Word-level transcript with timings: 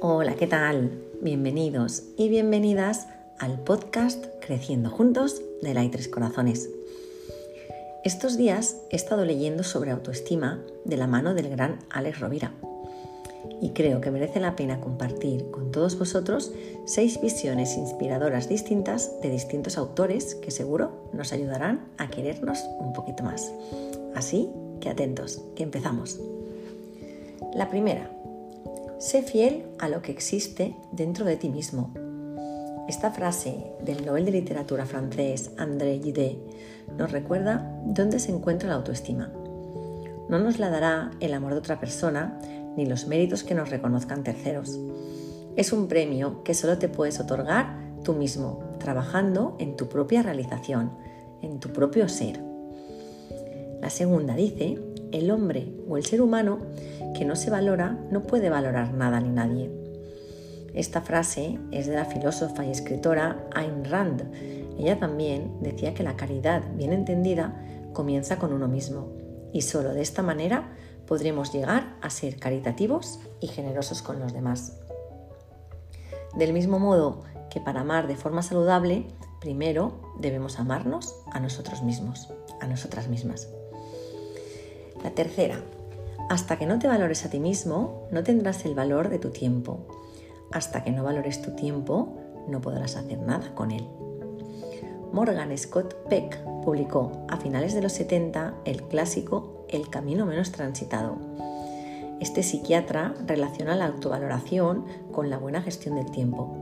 Hola, 0.00 0.36
¿qué 0.36 0.46
tal? 0.46 0.92
Bienvenidos 1.22 2.04
y 2.16 2.28
bienvenidas 2.28 3.08
al 3.40 3.58
podcast 3.58 4.24
Creciendo 4.40 4.90
Juntos 4.90 5.42
de 5.60 5.74
la 5.74 5.90
Tres 5.90 6.06
Corazones. 6.06 6.70
Estos 8.04 8.36
días 8.36 8.76
he 8.90 8.96
estado 8.96 9.24
leyendo 9.24 9.64
sobre 9.64 9.90
autoestima 9.90 10.62
de 10.84 10.96
la 10.96 11.08
mano 11.08 11.34
del 11.34 11.50
gran 11.50 11.80
Alex 11.90 12.20
Rovira 12.20 12.52
y 13.60 13.70
creo 13.70 14.00
que 14.00 14.12
merece 14.12 14.38
la 14.38 14.54
pena 14.54 14.80
compartir 14.80 15.50
con 15.50 15.72
todos 15.72 15.98
vosotros 15.98 16.52
seis 16.86 17.20
visiones 17.20 17.76
inspiradoras 17.76 18.48
distintas 18.48 19.20
de 19.20 19.30
distintos 19.30 19.78
autores 19.78 20.36
que 20.36 20.52
seguro 20.52 21.10
nos 21.12 21.32
ayudarán 21.32 21.88
a 21.98 22.08
querernos 22.08 22.60
un 22.78 22.92
poquito 22.92 23.24
más. 23.24 23.52
Así 24.14 24.48
que 24.80 24.90
atentos, 24.90 25.42
que 25.56 25.64
empezamos. 25.64 26.20
La 27.54 27.68
primera, 27.68 28.10
sé 28.98 29.22
fiel 29.22 29.64
a 29.78 29.88
lo 29.88 30.02
que 30.02 30.10
existe 30.10 30.74
dentro 30.90 31.24
de 31.24 31.36
ti 31.36 31.48
mismo. 31.48 31.94
Esta 32.88 33.12
frase 33.12 33.72
del 33.84 34.04
Nobel 34.04 34.24
de 34.24 34.32
Literatura 34.32 34.86
francés 34.86 35.52
André 35.56 36.00
Gide 36.02 36.38
nos 36.96 37.12
recuerda 37.12 37.80
dónde 37.84 38.18
se 38.18 38.32
encuentra 38.32 38.68
la 38.68 38.74
autoestima. 38.74 39.30
No 40.28 40.40
nos 40.40 40.58
la 40.58 40.68
dará 40.68 41.12
el 41.20 41.32
amor 41.32 41.52
de 41.52 41.60
otra 41.60 41.78
persona 41.78 42.40
ni 42.76 42.86
los 42.86 43.06
méritos 43.06 43.44
que 43.44 43.54
nos 43.54 43.70
reconozcan 43.70 44.24
terceros. 44.24 44.78
Es 45.56 45.72
un 45.72 45.86
premio 45.86 46.42
que 46.42 46.54
solo 46.54 46.78
te 46.78 46.88
puedes 46.88 47.20
otorgar 47.20 47.78
tú 48.02 48.14
mismo, 48.14 48.64
trabajando 48.80 49.56
en 49.60 49.76
tu 49.76 49.88
propia 49.88 50.22
realización, 50.22 50.92
en 51.40 51.60
tu 51.60 51.72
propio 51.72 52.08
ser. 52.08 52.40
La 53.80 53.90
segunda 53.90 54.34
dice, 54.34 54.76
el 55.12 55.30
hombre 55.30 55.72
o 55.88 55.96
el 55.96 56.04
ser 56.04 56.20
humano 56.20 56.58
que 57.16 57.24
no 57.24 57.36
se 57.36 57.50
valora 57.50 57.98
no 58.10 58.22
puede 58.22 58.50
valorar 58.50 58.92
nada 58.92 59.20
ni 59.20 59.30
nadie. 59.30 59.70
Esta 60.74 61.00
frase 61.00 61.58
es 61.72 61.86
de 61.86 61.96
la 61.96 62.04
filósofa 62.04 62.64
y 62.64 62.70
escritora 62.70 63.48
Ayn 63.54 63.84
Rand. 63.84 64.30
Ella 64.78 64.98
también 64.98 65.60
decía 65.60 65.94
que 65.94 66.02
la 66.02 66.16
caridad 66.16 66.62
bien 66.76 66.92
entendida 66.92 67.60
comienza 67.92 68.38
con 68.38 68.52
uno 68.52 68.68
mismo 68.68 69.12
y 69.52 69.62
solo 69.62 69.94
de 69.94 70.02
esta 70.02 70.22
manera 70.22 70.76
podremos 71.06 71.52
llegar 71.52 71.96
a 72.02 72.10
ser 72.10 72.36
caritativos 72.36 73.18
y 73.40 73.48
generosos 73.48 74.02
con 74.02 74.20
los 74.20 74.32
demás. 74.32 74.78
Del 76.36 76.52
mismo 76.52 76.78
modo 76.78 77.22
que 77.50 77.60
para 77.60 77.80
amar 77.80 78.06
de 78.06 78.16
forma 78.16 78.42
saludable, 78.42 79.06
primero 79.40 80.00
debemos 80.20 80.60
amarnos 80.60 81.16
a 81.32 81.40
nosotros 81.40 81.82
mismos, 81.82 82.28
a 82.60 82.66
nosotras 82.66 83.08
mismas. 83.08 83.48
La 85.02 85.10
tercera, 85.10 85.62
hasta 86.28 86.58
que 86.58 86.66
no 86.66 86.78
te 86.78 86.88
valores 86.88 87.24
a 87.24 87.30
ti 87.30 87.40
mismo, 87.40 88.06
no 88.10 88.22
tendrás 88.22 88.64
el 88.64 88.74
valor 88.74 89.08
de 89.08 89.18
tu 89.18 89.30
tiempo. 89.30 89.86
Hasta 90.52 90.84
que 90.84 90.90
no 90.90 91.04
valores 91.04 91.40
tu 91.40 91.54
tiempo, 91.54 92.16
no 92.48 92.60
podrás 92.60 92.96
hacer 92.96 93.18
nada 93.18 93.54
con 93.54 93.70
él. 93.70 93.86
Morgan 95.12 95.56
Scott 95.56 95.94
Peck 96.08 96.38
publicó 96.64 97.24
a 97.28 97.38
finales 97.38 97.74
de 97.74 97.80
los 97.80 97.92
70 97.92 98.54
el 98.64 98.82
clásico 98.82 99.64
El 99.68 99.88
camino 99.88 100.26
menos 100.26 100.52
transitado. 100.52 101.16
Este 102.20 102.42
psiquiatra 102.42 103.14
relaciona 103.26 103.76
la 103.76 103.86
autovaloración 103.86 104.84
con 105.12 105.30
la 105.30 105.38
buena 105.38 105.62
gestión 105.62 105.94
del 105.96 106.10
tiempo. 106.10 106.54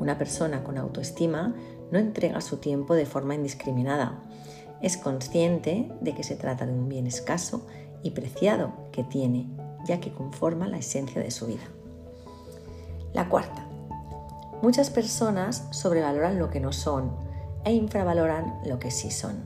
Una 0.00 0.18
persona 0.18 0.64
con 0.64 0.78
autoestima 0.78 1.54
no 1.90 1.98
entrega 1.98 2.40
su 2.40 2.56
tiempo 2.56 2.94
de 2.94 3.06
forma 3.06 3.34
indiscriminada. 3.34 4.20
Es 4.86 4.96
consciente 4.96 5.90
de 6.00 6.14
que 6.14 6.22
se 6.22 6.36
trata 6.36 6.64
de 6.64 6.72
un 6.72 6.88
bien 6.88 7.08
escaso 7.08 7.66
y 8.04 8.12
preciado 8.12 8.72
que 8.92 9.02
tiene, 9.02 9.48
ya 9.84 9.98
que 9.98 10.12
conforma 10.12 10.68
la 10.68 10.78
esencia 10.78 11.20
de 11.20 11.32
su 11.32 11.48
vida. 11.48 11.64
La 13.12 13.28
cuarta. 13.28 13.66
Muchas 14.62 14.90
personas 14.90 15.66
sobrevaloran 15.72 16.38
lo 16.38 16.50
que 16.50 16.60
no 16.60 16.72
son 16.72 17.16
e 17.64 17.72
infravaloran 17.72 18.60
lo 18.64 18.78
que 18.78 18.92
sí 18.92 19.10
son. 19.10 19.42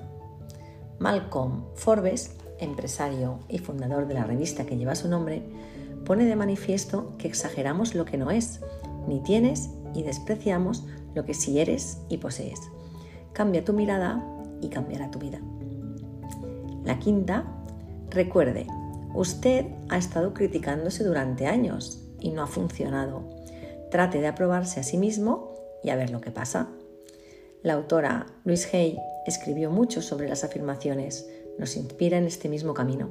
Malcolm 0.98 1.64
Forbes, 1.74 2.36
empresario 2.58 3.38
y 3.48 3.56
fundador 3.56 4.08
de 4.08 4.12
la 4.12 4.24
revista 4.24 4.66
que 4.66 4.76
lleva 4.76 4.94
su 4.94 5.08
nombre, 5.08 5.42
pone 6.04 6.26
de 6.26 6.36
manifiesto 6.36 7.16
que 7.16 7.28
exageramos 7.28 7.94
lo 7.94 8.04
que 8.04 8.18
no 8.18 8.30
es, 8.30 8.60
ni 9.08 9.22
tienes 9.22 9.70
y 9.94 10.02
despreciamos 10.02 10.84
lo 11.14 11.24
que 11.24 11.32
sí 11.32 11.60
eres 11.60 11.96
y 12.10 12.18
posees. 12.18 12.60
Cambia 13.32 13.64
tu 13.64 13.72
mirada 13.72 14.22
y 14.60 14.68
cambiará 14.68 15.10
tu 15.10 15.18
vida. 15.18 15.40
La 16.84 16.98
quinta 16.98 17.44
Recuerde, 18.10 18.66
usted 19.14 19.66
ha 19.88 19.96
estado 19.96 20.34
criticándose 20.34 21.04
durante 21.04 21.46
años 21.46 22.00
y 22.18 22.30
no 22.30 22.42
ha 22.42 22.48
funcionado. 22.48 23.22
Trate 23.90 24.20
de 24.20 24.26
aprobarse 24.26 24.80
a 24.80 24.82
sí 24.82 24.98
mismo 24.98 25.54
y 25.84 25.90
a 25.90 25.96
ver 25.96 26.10
lo 26.10 26.20
que 26.20 26.32
pasa. 26.32 26.68
La 27.62 27.74
autora 27.74 28.26
Louise 28.44 28.76
Hay 28.76 28.98
escribió 29.26 29.70
mucho 29.70 30.02
sobre 30.02 30.28
las 30.28 30.42
afirmaciones, 30.42 31.28
nos 31.56 31.76
inspira 31.76 32.18
en 32.18 32.24
este 32.24 32.48
mismo 32.48 32.74
camino. 32.74 33.10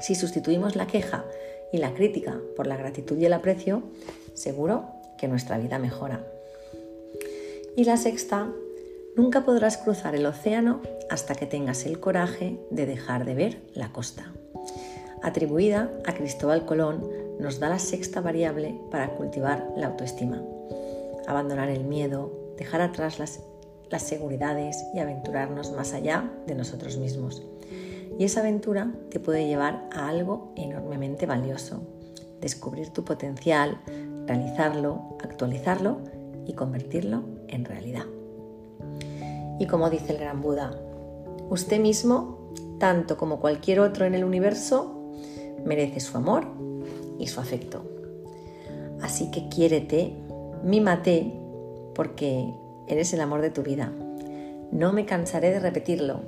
Si 0.00 0.14
sustituimos 0.14 0.76
la 0.76 0.86
queja 0.86 1.24
y 1.72 1.78
la 1.78 1.94
crítica 1.94 2.38
por 2.54 2.66
la 2.66 2.76
gratitud 2.76 3.16
y 3.16 3.24
el 3.24 3.32
aprecio, 3.32 3.82
seguro 4.34 4.90
que 5.16 5.26
nuestra 5.26 5.56
vida 5.56 5.78
mejora. 5.78 6.26
Y 7.76 7.84
la 7.84 7.96
sexta, 7.96 8.52
nunca 9.16 9.44
podrás 9.44 9.78
cruzar 9.78 10.14
el 10.14 10.26
océano 10.26 10.82
hasta 11.10 11.34
que 11.34 11.46
tengas 11.46 11.86
el 11.86 11.98
coraje 11.98 12.60
de 12.70 12.86
dejar 12.86 13.24
de 13.24 13.34
ver 13.34 13.62
la 13.74 13.92
costa. 13.92 14.32
Atribuida 15.22 15.90
a 16.06 16.12
Cristóbal 16.12 16.66
Colón, 16.66 17.08
nos 17.40 17.58
da 17.58 17.68
la 17.68 17.78
sexta 17.78 18.20
variable 18.20 18.78
para 18.90 19.10
cultivar 19.14 19.66
la 19.76 19.88
autoestima. 19.88 20.42
Abandonar 21.26 21.68
el 21.68 21.84
miedo, 21.84 22.54
dejar 22.56 22.80
atrás 22.80 23.18
las, 23.18 23.40
seguridades 23.98 24.84
y 24.94 24.98
aventurarnos 24.98 25.72
más 25.72 25.94
allá 25.94 26.30
de 26.46 26.54
nosotros 26.54 26.98
mismos. 26.98 27.42
Y 28.18 28.24
esa 28.24 28.40
aventura 28.40 28.92
te 29.10 29.20
puede 29.20 29.46
llevar 29.46 29.88
a 29.92 30.08
algo 30.08 30.52
enormemente 30.56 31.24
valioso. 31.24 31.82
Descubrir 32.40 32.90
tu 32.90 33.04
potencial, 33.04 33.80
realizarlo, 34.26 35.16
actualizarlo 35.22 36.00
y 36.46 36.52
convertirlo 36.52 37.24
en 37.48 37.64
realidad. 37.64 38.04
Y 39.58 39.66
como 39.66 39.90
dice 39.90 40.12
el 40.12 40.18
gran 40.18 40.42
Buda, 40.42 40.70
Usted 41.48 41.80
mismo, 41.80 42.52
tanto 42.78 43.16
como 43.16 43.38
cualquier 43.40 43.78
otro 43.80 44.04
en 44.04 44.14
el 44.14 44.24
universo, 44.24 45.12
merece 45.64 46.00
su 46.00 46.16
amor 46.16 46.46
y 47.18 47.28
su 47.28 47.40
afecto. 47.40 47.84
Así 49.00 49.30
que 49.30 49.48
quiérete, 49.48 50.12
mímate, 50.64 51.32
porque 51.94 52.52
eres 52.88 53.12
el 53.12 53.20
amor 53.20 53.42
de 53.42 53.50
tu 53.50 53.62
vida. 53.62 53.92
No 54.72 54.92
me 54.92 55.06
cansaré 55.06 55.50
de 55.50 55.60
repetirlo. 55.60 56.20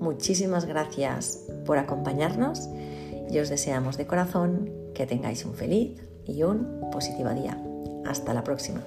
Muchísimas 0.00 0.64
gracias 0.64 1.44
por 1.64 1.78
acompañarnos 1.78 2.68
y 3.30 3.38
os 3.38 3.48
deseamos 3.48 3.96
de 3.96 4.08
corazón 4.08 4.72
que 4.94 5.06
tengáis 5.06 5.44
un 5.44 5.54
feliz 5.54 6.00
y 6.26 6.42
un 6.42 6.90
positivo 6.90 7.30
día. 7.30 7.62
Hasta 8.04 8.34
la 8.34 8.42
próxima. 8.42 8.82